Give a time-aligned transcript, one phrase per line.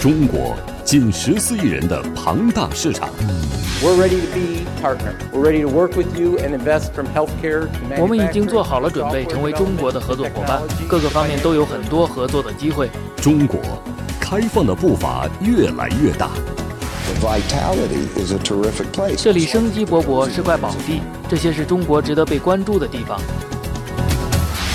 [0.00, 3.08] 中国近十四亿人的庞大市场。
[3.82, 5.14] We're ready to be partner.
[5.32, 7.66] We're ready to work with you and invest from healthcare
[7.98, 12.90] 我们已经做好了准备，成为中国的合作伙伴，各个方面都有很多合作的机会。
[13.16, 13.58] 中国
[14.20, 16.30] 开放的步伐越来越大。
[19.16, 23.18] 这里生机勃勃，是块宝地，这些是中国值得被关注的地方。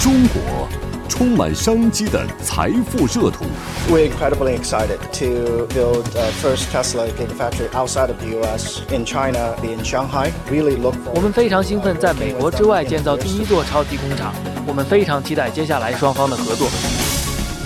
[0.01, 0.67] 中国。
[1.11, 3.43] 充满商机的财富热土。
[3.89, 8.81] We're incredibly excited to build a first Tesla Gigafactory outside of the U.S.
[8.89, 10.31] in China, in Shanghai.
[10.49, 10.95] Really look.
[11.13, 14.33] 我们非常兴奋在美国之外建造第一座超级工厂。
[14.65, 16.69] 我们非常期待接下来双方的合作。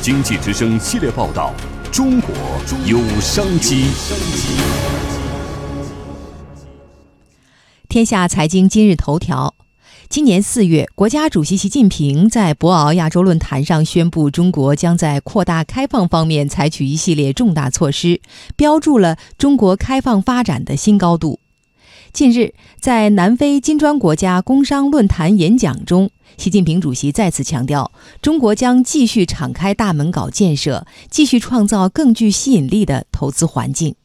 [0.02, 1.54] 经济之声系列报道：
[1.92, 2.34] 中国
[2.86, 3.86] 有商机。
[7.88, 9.54] 天下财经今日头条。
[10.08, 18.22] 今年四月，国家主席习近平在博鳌亚洲论坛上宣布，中国将在扩大开放方面采取一系列重大措施，
[18.56, 21.40] 标注了中国开放发展的新高度。
[22.14, 27.92] 近日，在南非金砖国家工商论坛演讲中，习近平主席再次强调，
[28.22, 33.96] 中国将继续敞开大门搞建设，继续创造更具吸引力的投资环境。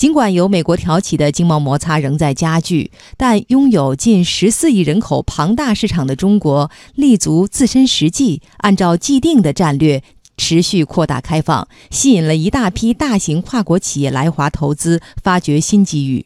[0.00, 10.02] 尽管由美国挑起的经贸摩擦仍在加剧，但拥有近十四亿人口庞大市场的中国立足自身实际，按照既定的战略
[10.38, 16.24] 持续扩大开放，吸引了一大批大型跨国企业来华投资，发掘新机遇。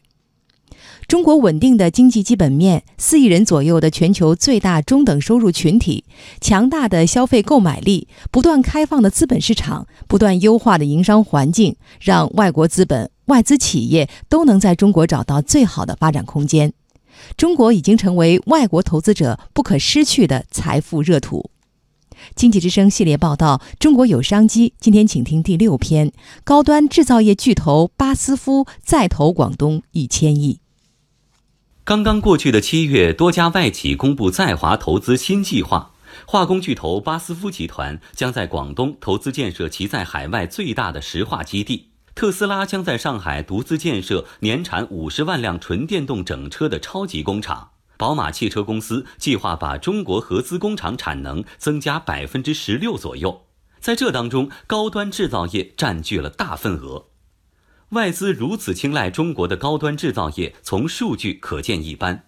[1.05, 6.05] 中国稳定的经济基本面、四亿人左右的全球最大中等收入群体、
[6.39, 16.73] 强大的消费购买力、不断开放的资本市场、不断优化的营商环境，让外国资本、外资企业都能在中国找到最好的发展空间。
[17.37, 21.49] 中国已经成为外国投资者不可失去的财富热土。
[22.35, 24.73] 经济之声系列报道：中国有商机。
[24.79, 26.11] 今天请听第六篇：
[26.43, 30.59] 高端制造业巨头巴斯夫再投广东一千亿。
[31.83, 35.91] 刚刚过去的七月，多家外企公布在华投资新计划。
[36.25, 41.89] 化工巨头巴斯夫集团将在广东投资建设其在海外最大的石化基地。
[42.15, 47.71] 特斯拉将在上海独资建设年产五十万辆纯电动整车的超级工厂。
[47.97, 53.41] 宝马汽车公司计划把中国合资工厂产能增加百分之十六左右。
[53.81, 57.07] 在这当中，高端制造业占据了大份额。
[57.89, 62.27] 外资如此青睐中国的高端制造业，从数据可见一斑。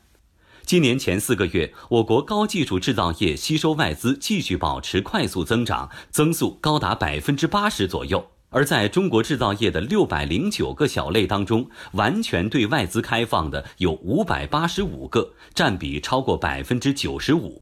[0.65, 8.31] 今年前四个月，我国高技术制造业吸收外资继续保持快速增长，增速高达百分之八十左右。
[8.49, 17.61] 而在中国制造业的六百零九个小类当中，完全对外资开放的有五百八十五个，占比超过百分之九十五。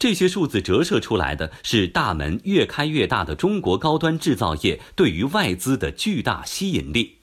[0.00, 7.18] 这些数字折射出来的是大门越开越大的中国高端制造业对于外资的巨大吸引力。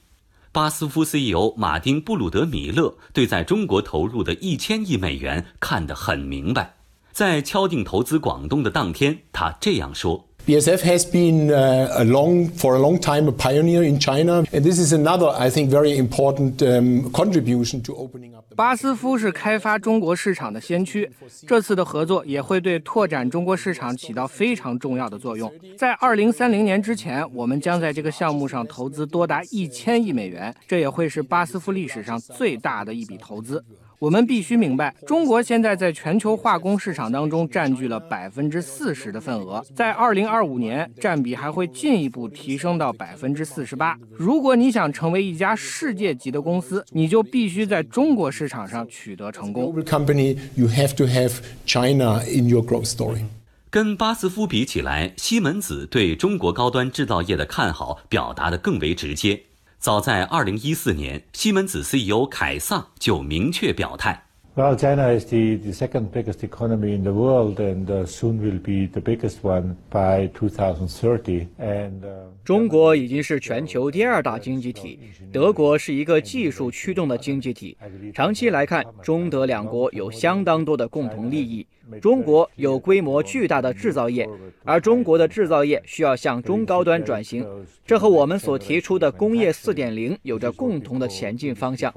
[0.52, 6.76] 巴斯夫 CEO 马丁·布鲁德米勒对在中国投入的一千亿美元看得很明白，
[7.10, 10.28] 在敲定投资广东的当天，他这样说。
[10.44, 14.92] BSF has been a long for a long time a pioneer in China, and this is
[14.92, 18.42] another, I think, very important um, contribution to opening up.
[18.56, 21.08] 巴斯夫是开发中国市场的先驱，
[21.46, 25.50] 这次的合作也会对拓展中国市场起到非常重要的作用。
[25.78, 33.64] 在二零三零年之前，我们将在这个项目上投资多达一千亿美元，这也会是巴斯夫历史上最大的一笔投资。
[34.02, 43.96] 我们必须明白，中国现在在全球化工市场当中占据了百分之四十的份额，在二零二五年占比还会进一步提升到百分之四十八。
[44.10, 49.72] 如果你想成为一家世界级的公司，你就必须在中国市场上取得成功。
[49.84, 51.34] Company, you have to have
[51.64, 53.22] China in your growth story.
[53.70, 59.40] 跟巴斯夫比起来，西门子对中国高端制造业的看好表达的更为直接。
[59.82, 64.22] 早在二零一四年，西门子 CEO 凯撒就明确表态。
[64.54, 69.00] Well, China is the the second biggest economy in the world, and soon will be the
[69.00, 71.48] biggest one by 2030.
[71.58, 72.00] And
[72.44, 75.00] 中国已经是全球第二大经济体，
[75.32, 77.76] 德国是一个技术驱动的经济体。
[78.14, 81.66] 长期来看，中德两国有相当多的共同利益。
[82.00, 84.28] 中国有规模巨大的制造业，
[84.64, 87.46] 而中国的制造业需要向中高端转型，
[87.84, 91.92] 这和我们所提出的工业4.0有着共同的前进方向。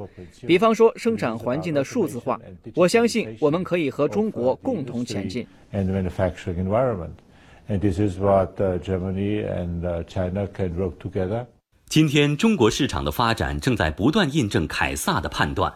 [0.47, 2.39] 比方说，生产环境的数字化，
[2.75, 5.45] 我相信我们可以和中国共同前进。
[11.87, 15.71] 今天，中国市场的发展正在不断印证凯撒的判断。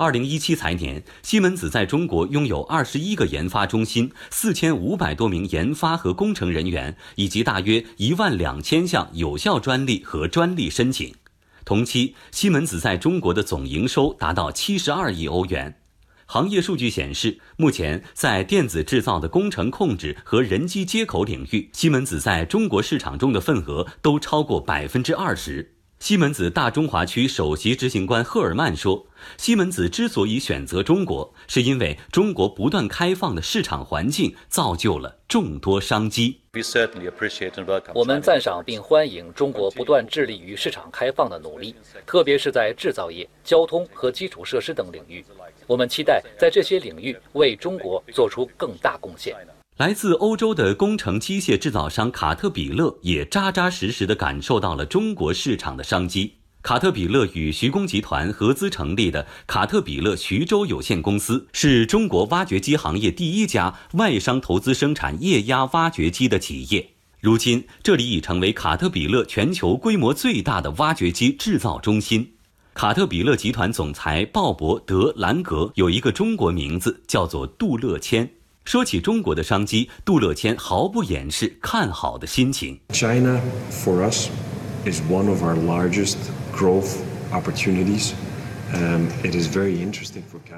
[0.00, 11.12] 二零一七财年，西门子在中国拥有二十一个研发中心、四千五百多名研发和工程人员，以及大约一万两千项有效专利和专利申请。
[11.64, 15.80] 同期，西门子在中国的总营收达到七十二亿欧元。
[16.26, 25.74] 行业数据显示，目前在电子制造的工程控制和人机接口领域，西门子在中国市场中的份额都超过百分之二十。
[26.00, 29.04] 西门子大中华区首席执行官赫尔曼说
[29.36, 36.40] ：“西门子之所以选择中国，是因为中国不断开放的市场环境造就了众多商机。
[37.92, 41.74] 我们赞赏并欢迎中国不断致力于市场开放的努力，
[42.06, 45.24] 特别是在制造业、交通和基础设施等领域。
[45.66, 49.36] 我们期待在这些领域为中国做出更大贡献。”
[49.78, 56.34] 来自欧洲的工程机械制造商卡特彼勒也扎扎实实地感受到了中国市场的商机。
[56.62, 66.94] 卡特彼勒与徐工集团合资成立的卡特彼勒徐州有限公司，是中国挖掘机行业第一家外商投资生产液压挖掘机的企业。
[67.20, 72.32] 如今，这里已成为卡特彼勒全球规模最大的挖掘机制造中心。
[72.74, 78.28] 卡特彼勒集团总裁鲍勃·德兰格有一个中国名字，叫做杜乐谦。
[78.68, 82.78] 说起中国的商机，杜乐谦毫不掩饰看好的心情。
[82.90, 84.28] China for us
[84.84, 86.16] is one of our largest
[86.54, 86.96] growth
[87.32, 88.12] opportunities.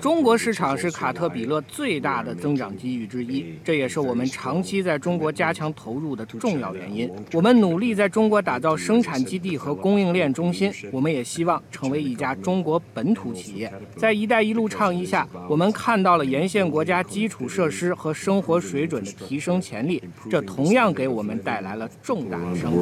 [0.01, 7.11] 中国市场是卡特彼勒最大的增长机遇之一，这也是我们长期在中国加强投入的重要原因。
[7.33, 13.73] 我们努力在中国打造生产基地和供应链中心，我们也希望成为一家中国本土企业。
[13.97, 22.79] 在“一带一路”倡议下，我们看到了沿线国家基础设施和生活水准的提升潜力，这同样给我们带来了重大的商机。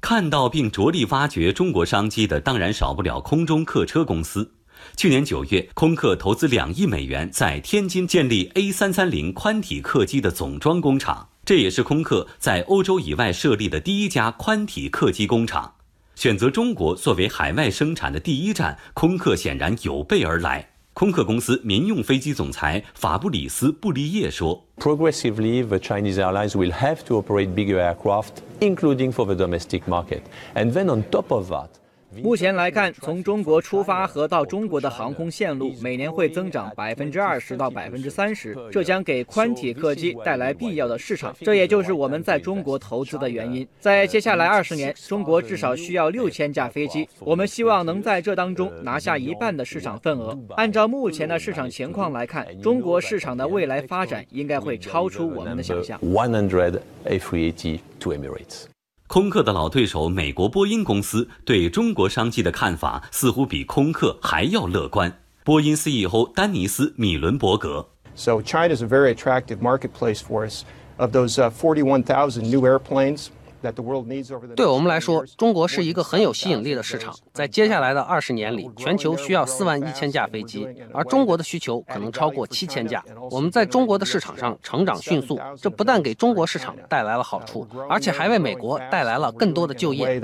[0.00, 4.52] 看到并着力挖掘中国商机的，当然少不了空中客车公司。
[4.96, 15.74] 去年九月，空客投资两亿美元在天津建立 A 三三零宽体客机的总装工厂，这也是空客在欧洲以外设立的第一家宽体客机工厂。
[16.14, 20.70] 选择中国作为海外生产的第一站，空客显然有备而来。
[20.97, 30.21] 空客公司民用飞机总裁法布里斯·布利叶说：“Progressively, the Chinese airlines will have to operate bigger aircraft, including for the domestic market,
[30.53, 31.69] and then on top of that.”
[32.22, 41.34] 目前来看，从中国出发和到中国的航空线路每年会增长百分之二十到百分之三十，这将给宽体客机带来必要的市场。
[41.40, 43.66] 这也就是我们在中国投资的原因。
[43.80, 50.36] 在接下来二十年，中国至少需要六千架飞机，我们希望能在这当中拿下一半的市场份额。
[50.56, 55.98] 按照目前的市场情况来看，中国市场的未来发展应该会超出我们的想象。
[56.00, 58.77] One hundred A380 to Emirates.
[59.08, 65.10] 空客的老对手美国波音公司对中国商机的看法似乎比空客还要乐观。
[65.42, 67.88] 波音 CEO 丹尼斯·米伦伯格。
[68.14, 70.64] So China is a very attractive marketplace for us.
[70.98, 73.28] Of those 41,000 new airplanes.
[74.54, 77.14] 对我们来说，中国是一个很有吸引力的市场。
[77.32, 83.04] 在接下来的二十年里，全球需要四万一千架飞机，而中国的需求可能超过七千架。
[83.30, 90.20] 我们在中国的市场上成长迅速，这不但给中国市场带来了好处，而且还为美国带来了更多的就业。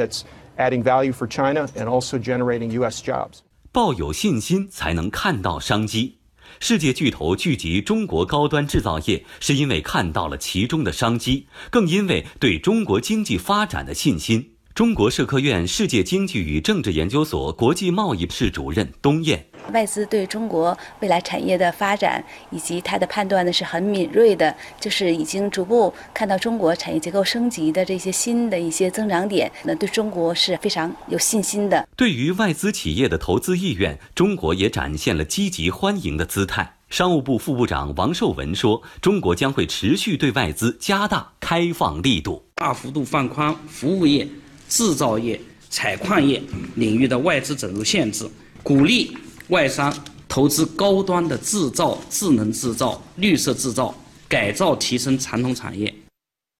[3.72, 6.18] 抱有信心才能看到商机。
[6.60, 14.53] 世界巨头聚集中国高端制造业，是因为看到了其中的商机，更因为对中国经济发展的信心。
[14.74, 19.46] 中国社科院世界经济与政治研究所国际贸易室主任东燕。
[19.72, 31.88] 外资对中国未来产业的发展以及它的判断呢是很敏锐的，就是已经逐步看到中国产业结构升级的这些新的一些增长点，那对中国是非常有信心的。
[31.96, 36.78] 对于外资企业的投资意愿，中国也展现了积极欢迎的姿态。
[36.90, 44.28] 商务部副部长王受文说：“中国将会持续对外资加大开放力度，大幅度放宽服务业、
[44.74, 45.40] 制造业、
[45.70, 46.42] 采矿业
[46.74, 48.28] 领域的外资准入限制，
[48.60, 49.16] 鼓励。”
[49.48, 49.94] 外商
[50.26, 53.94] 投资高端的制造、智能制造、绿色制造，
[54.26, 55.94] 改造提升传统产业。